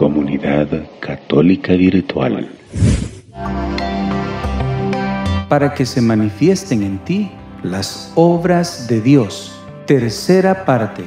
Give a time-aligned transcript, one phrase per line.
[0.00, 0.66] Comunidad
[0.98, 2.48] Católica Virtual.
[5.46, 7.30] Para que se manifiesten en ti
[7.62, 9.52] las obras de Dios.
[9.84, 11.04] Tercera parte.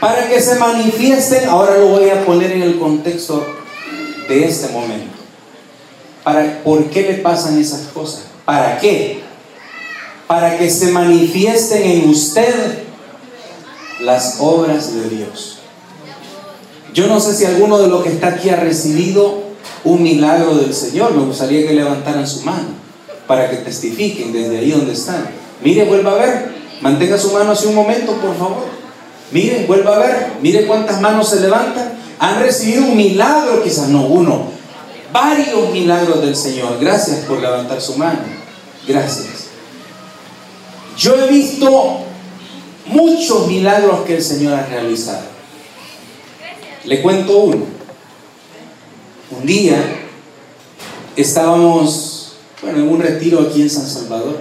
[0.00, 3.46] Para que se manifiesten, ahora lo voy a poner en el contexto
[4.28, 5.16] de este momento.
[6.24, 8.26] Para, ¿Por qué le pasan esas cosas?
[8.44, 9.29] ¿Para qué?
[10.30, 12.84] Para que se manifiesten en usted
[13.98, 15.58] las obras de Dios.
[16.94, 19.42] Yo no sé si alguno de los que está aquí ha recibido
[19.82, 21.16] un milagro del Señor.
[21.16, 22.68] Me gustaría que levantaran su mano
[23.26, 25.28] para que testifiquen desde ahí donde están.
[25.64, 26.54] Mire, vuelva a ver.
[26.80, 28.66] Mantenga su mano hace un momento, por favor.
[29.32, 30.26] Mire, vuelva a ver.
[30.40, 31.94] Mire cuántas manos se levantan.
[32.20, 34.44] Han recibido un milagro, quizás no uno,
[35.12, 36.78] varios milagros del Señor.
[36.80, 38.20] Gracias por levantar su mano.
[38.86, 39.49] Gracias.
[40.96, 42.00] Yo he visto
[42.86, 45.22] muchos milagros que el Señor ha realizado.
[46.84, 47.66] Le cuento uno.
[49.30, 49.76] Un día
[51.16, 54.40] estábamos, bueno, en un retiro aquí en San Salvador.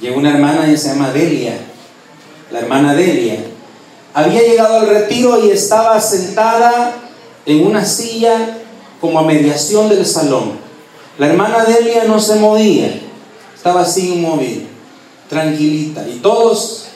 [0.00, 1.58] Llegó una hermana, ella se llama Delia,
[2.50, 3.44] la hermana Delia.
[4.14, 6.94] Había llegado al retiro y estaba sentada
[7.44, 8.58] en una silla
[9.00, 10.52] como a mediación del salón.
[11.18, 13.00] La hermana Delia no se movía,
[13.54, 14.68] estaba así inmóvil,
[15.28, 16.06] tranquilita.
[16.08, 16.86] Y todos,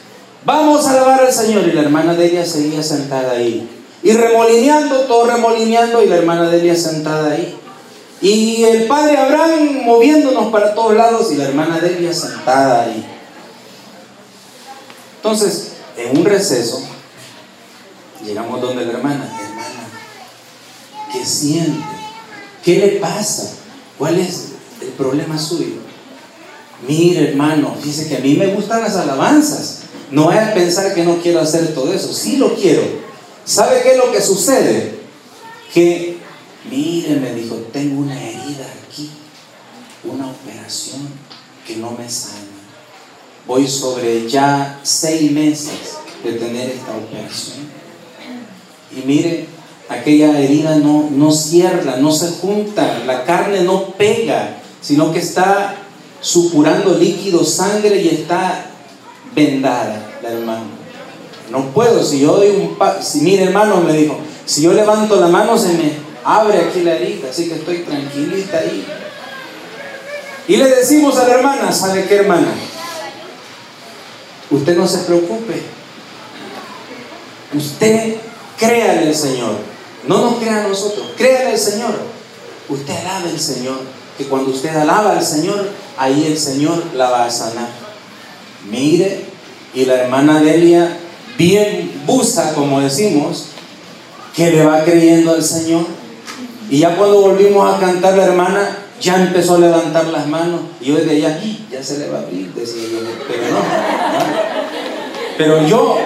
[0.44, 1.66] vamos a alabar al Señor.
[1.68, 3.68] Y la hermana Delia seguía sentada ahí.
[4.02, 7.56] Y remolineando, todo remolineando, y la hermana Delia sentada ahí.
[8.20, 13.04] Y el padre Abraham moviéndonos para todos lados y la hermana Delia sentada ahí.
[15.16, 16.82] Entonces, en un receso,
[18.24, 19.88] llegamos donde la hermana, hermana,
[21.12, 21.84] ¿qué siente?
[22.64, 23.54] ¿Qué le pasa?
[23.98, 25.91] ¿Cuál es el problema suyo?
[26.86, 29.82] Mire, hermano, dice que a mí me gustan las alabanzas.
[30.10, 32.12] No es pensar que no quiero hacer todo eso.
[32.12, 32.82] Sí lo quiero.
[33.44, 35.00] ¿Sabe qué es lo que sucede?
[35.72, 36.18] Que,
[36.70, 39.10] mire, me dijo, tengo una herida aquí,
[40.04, 41.08] una operación
[41.66, 42.34] que no me sana.
[43.46, 47.66] Voy sobre ya seis meses de tener esta operación.
[48.96, 49.46] Y mire,
[49.88, 55.81] aquella herida no, no cierra, no se junta, la carne no pega, sino que está
[56.22, 58.66] supurando líquido, sangre y está
[59.34, 60.64] vendada la hermana.
[61.50, 64.16] No puedo, si yo doy un si mire hermano me dijo,
[64.46, 65.92] si yo levanto la mano se me
[66.24, 68.86] abre aquí la herida, así que estoy tranquilita ahí.
[70.48, 72.48] Y le decimos a la hermana, ¿sabe qué hermana?
[74.50, 75.62] Usted no se preocupe.
[77.54, 78.16] Usted
[78.58, 79.56] créale al Señor.
[80.06, 81.94] No nos crea a nosotros, créale al Señor.
[82.68, 83.80] Usted alaba al Señor.
[84.18, 87.68] Que cuando usted alaba al Señor, ahí el Señor la va a sanar.
[88.70, 89.24] Mire,
[89.74, 90.98] y la hermana Delia,
[91.38, 93.46] bien busa, como decimos,
[94.34, 95.86] que le va creyendo al Señor.
[96.70, 100.60] Y ya cuando volvimos a cantar, la hermana ya empezó a levantar las manos.
[100.80, 102.82] Y yo desde allá, ya se le va a abrir, decía
[103.28, 103.58] pero no.
[105.36, 105.98] Pero yo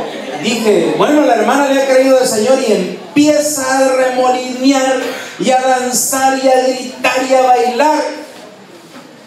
[0.42, 5.00] dije, bueno, la hermana le ha creído al Señor y empieza a remolinear
[5.38, 8.25] y a danzar y a gritar y a bailar.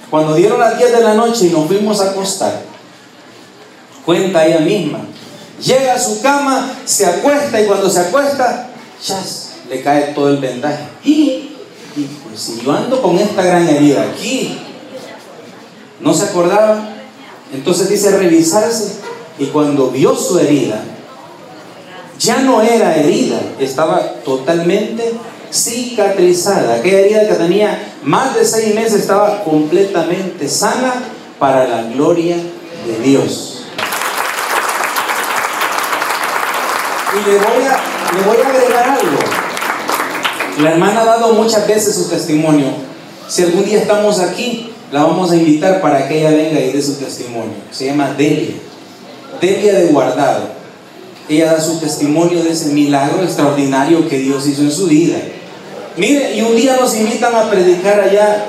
[0.10, 2.62] Cuando dieron las 10 de la noche y nos fuimos a acostar,
[4.06, 5.00] cuenta ella misma,
[5.64, 8.72] llega a su cama, se acuesta y cuando se acuesta,
[9.02, 10.84] chas, le cae todo el vendaje.
[11.04, 11.52] Y,
[12.24, 14.58] pues si yo ando con esta gran herida aquí,
[16.00, 16.90] no se acordaba,
[17.54, 18.96] entonces dice revisarse
[19.38, 20.84] y cuando vio su herida,
[22.18, 25.14] ya no era herida, estaba totalmente
[25.52, 26.76] cicatrizada.
[26.76, 30.94] Aquella herida que tenía más de seis meses estaba completamente sana
[31.38, 33.64] para la gloria de Dios.
[37.12, 39.18] Y le voy a, agregar algo.
[40.62, 42.68] La hermana ha dado muchas veces su testimonio.
[43.28, 46.82] Si algún día estamos aquí, la vamos a invitar para que ella venga y dé
[46.82, 47.56] su testimonio.
[47.72, 48.56] Se llama Delia.
[49.42, 50.60] Delia de Guardado.
[51.28, 55.18] Ella da su testimonio de ese milagro extraordinario que Dios hizo en su vida.
[56.00, 58.46] Mire, y un día nos invitan a predicar allá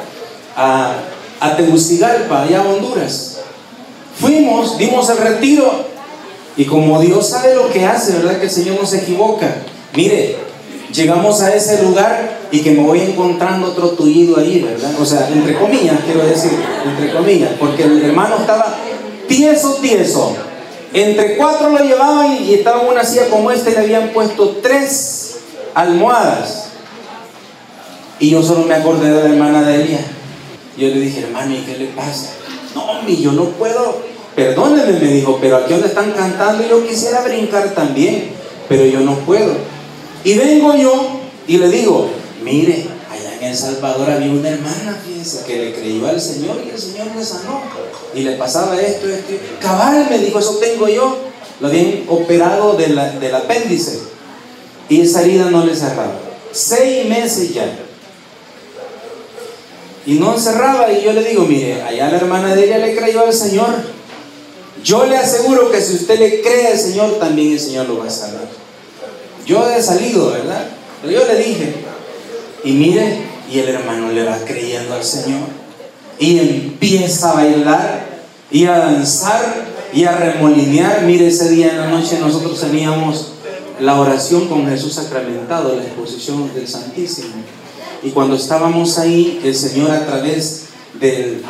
[0.56, 0.94] a,
[1.40, 3.38] a Tegucigalpa, allá a Honduras.
[4.20, 5.84] Fuimos, dimos el retiro
[6.56, 8.38] y como Dios sabe lo que hace, ¿verdad?
[8.38, 9.52] Que el Señor no se equivoca.
[9.96, 10.36] Mire,
[10.94, 14.92] llegamos a ese lugar y que me voy encontrando otro tullido ahí, ¿verdad?
[15.00, 16.52] O sea, entre comillas, quiero decir,
[16.84, 18.76] entre comillas, porque el hermano estaba
[19.26, 20.36] tieso, tieso.
[20.92, 25.38] Entre cuatro lo llevaban y estaba una silla como esta y le habían puesto tres
[25.74, 26.69] almohadas.
[28.20, 30.00] Y yo solo me acordé de la hermana de Elia.
[30.76, 32.30] Yo le dije, hermano, ¿y qué le pasa?
[32.74, 37.20] No, mi, yo no puedo perdóneme, me dijo, pero aquí donde están cantando yo quisiera
[37.22, 38.30] brincar también,
[38.68, 39.52] pero yo no puedo.
[40.24, 42.08] Y vengo yo y le digo,
[42.42, 44.98] mire, allá en Salvador había una hermana,
[45.46, 47.60] que le creyó al Señor y el Señor le sanó.
[48.14, 49.34] Y le pasaba esto, esto.
[49.60, 51.18] Cabal, me dijo, eso tengo yo.
[51.60, 54.00] Lo habían operado del apéndice.
[54.88, 56.18] Y esa herida no le cerraba.
[56.52, 57.78] Seis meses ya.
[60.06, 60.92] Y no cerraba.
[60.92, 63.68] Y yo le digo, mire, allá la hermana de ella le creyó al Señor.
[64.82, 68.06] Yo le aseguro que si usted le cree al Señor, también el Señor lo va
[68.06, 68.48] a sanar.
[69.46, 70.68] Yo he salido, ¿verdad?
[71.02, 71.74] Pero yo le dije,
[72.64, 73.18] y mire,
[73.50, 75.40] y el hermano le va creyendo al Señor.
[76.18, 78.06] Y empieza a bailar
[78.50, 81.02] y a danzar y a remolinear.
[81.02, 83.32] Mire, ese día en la noche nosotros teníamos
[83.80, 87.34] la oración con Jesús sacramentado, la exposición del Santísimo.
[88.02, 90.64] Y cuando estábamos ahí, el Señor a través
[91.00, 91.42] de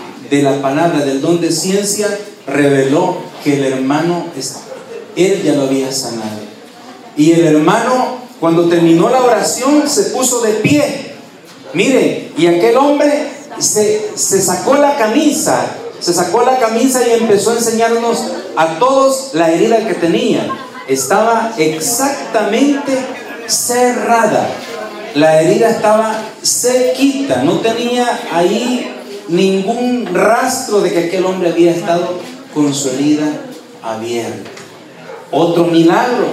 [0.42, 2.08] la palabra, del don de ciencia,
[2.46, 4.26] reveló que el hermano,
[5.16, 6.40] él ya lo había sanado.
[7.16, 11.14] Y el hermano, cuando terminó la oración, se puso de pie.
[11.74, 15.66] Mire, y aquel hombre se, se sacó la camisa,
[16.00, 18.18] se sacó la camisa y empezó a enseñarnos
[18.56, 20.50] a todos la herida que tenía.
[20.88, 22.92] Estaba exactamente
[23.46, 24.48] cerrada.
[25.14, 28.94] La herida estaba sequita, no tenía ahí
[29.28, 32.20] ningún rastro de que aquel hombre había estado
[32.54, 33.28] con su herida
[33.82, 34.50] abierta.
[35.30, 36.26] Otro milagro.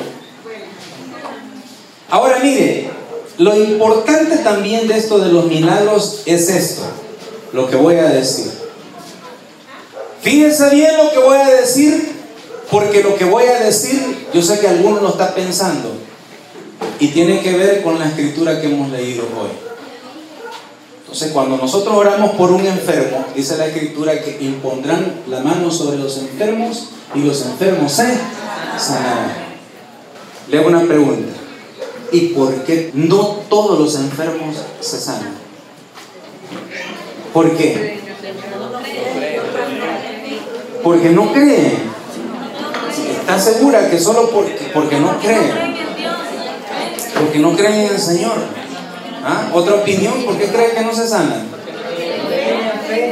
[2.10, 2.90] Ahora mire,
[3.38, 6.84] lo importante también de esto de los milagros es esto,
[7.54, 8.52] lo que voy a decir.
[10.22, 12.16] Fíjense bien lo que voy a decir,
[12.72, 15.94] porque lo que voy a decir, yo sé que alguno lo está pensando,
[17.00, 19.50] y tiene que ver con la escritura que hemos leído hoy.
[21.02, 25.98] Entonces, cuando nosotros oramos por un enfermo, dice la escritura que impondrán la mano sobre
[25.98, 28.18] los enfermos y los enfermos se
[28.78, 29.32] sanarán.
[30.50, 31.34] Le hago una pregunta.
[32.12, 35.36] ¿Y por qué no todos los enfermos se sanan?
[37.34, 38.00] ¿Por qué?
[40.84, 41.98] Porque no creen.
[43.22, 45.77] ¿Está segura que solo porque, porque no creen?
[47.38, 48.34] Porque no creen en el Señor.
[49.24, 49.52] ¿Ah?
[49.54, 51.46] Otra opinión, ¿por qué creen que no se sanan?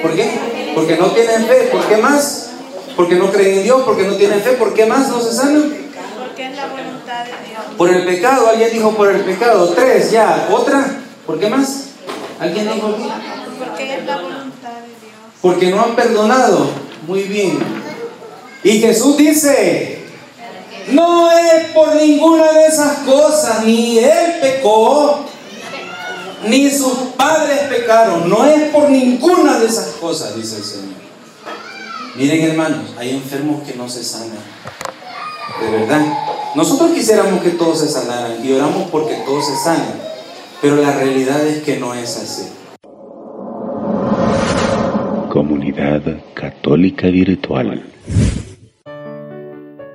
[0.01, 0.30] ¿Por qué?
[0.74, 1.69] Porque no tienen fe.
[1.72, 2.50] ¿Por qué más?
[2.95, 4.54] Porque no creen en Dios, porque no tienen fe.
[4.54, 5.72] ¿Por qué más no se sanan?
[6.18, 7.63] Porque es la voluntad de Dios.
[7.77, 9.69] Por el pecado, alguien dijo por el pecado.
[9.75, 10.48] Tres, ya.
[10.51, 11.01] ¿Otra?
[11.27, 11.89] ¿Por qué más?
[12.39, 13.07] ¿Alguien dijo aquí?
[13.60, 15.13] Porque es la voluntad de Dios.
[15.39, 16.68] Porque no han perdonado.
[17.07, 17.60] Muy bien.
[18.63, 20.05] Y Jesús dice,
[20.90, 25.26] no es por ninguna de esas cosas, ni él pecó,
[26.48, 31.06] ni sus padres pecaron, no es por ninguna de esas cosas, dice el Señor.
[32.16, 34.38] Miren hermanos, hay enfermos que no se sanan,
[35.62, 36.02] de verdad.
[36.56, 40.02] Nosotros quisiéramos que todos se sanaran y oramos porque todos se sanen,
[40.62, 42.50] pero la realidad es que no es así.
[45.30, 46.02] Comunidad
[46.34, 47.84] Católica Virtual.